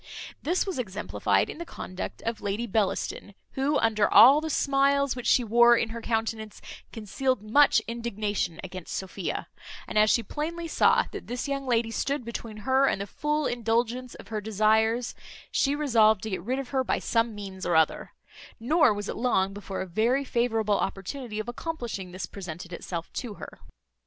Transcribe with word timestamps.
This 0.41 0.65
was 0.65 0.79
exemplified 0.79 1.47
in 1.47 1.59
the 1.59 1.63
conduct 1.63 2.23
of 2.23 2.41
Lady 2.41 2.65
Bellaston, 2.65 3.35
who, 3.51 3.77
under 3.77 4.11
all 4.11 4.41
the 4.41 4.49
smiles 4.49 5.15
which 5.15 5.27
she 5.27 5.43
wore 5.43 5.77
in 5.77 5.89
her 5.89 6.01
countenance, 6.01 6.59
concealed 6.91 7.43
much 7.43 7.81
indignation 7.87 8.59
against 8.63 8.95
Sophia; 8.95 9.47
and 9.87 9.99
as 9.99 10.09
she 10.09 10.23
plainly 10.23 10.67
saw 10.67 11.05
that 11.11 11.27
this 11.27 11.47
young 11.47 11.67
lady 11.67 11.91
stood 11.91 12.25
between 12.25 12.57
her 12.65 12.87
and 12.87 12.99
the 12.99 13.05
full 13.05 13.45
indulgence 13.45 14.15
of 14.15 14.29
her 14.29 14.41
desires, 14.41 15.13
she 15.51 15.75
resolved 15.75 16.23
to 16.23 16.31
get 16.31 16.41
rid 16.41 16.57
of 16.57 16.69
her 16.69 16.83
by 16.83 16.97
some 16.97 17.35
means 17.35 17.63
or 17.63 17.75
other; 17.75 18.13
nor 18.59 18.91
was 18.95 19.07
it 19.07 19.15
long 19.15 19.53
before 19.53 19.81
a 19.81 19.85
very 19.85 20.23
favourable 20.25 20.79
opportunity 20.79 21.37
of 21.37 21.47
accomplishing 21.47 22.11
this 22.11 22.25
presented 22.25 22.73
itself 22.73 23.13
to 23.13 23.35
her. 23.35 23.59